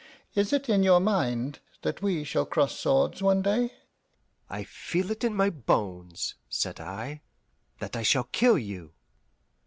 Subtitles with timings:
[0.33, 3.71] Is it in your mind that we shall cross swords one day?"
[4.49, 7.21] "I feel it in my bones," said I,
[7.77, 8.93] "that I shall kill you."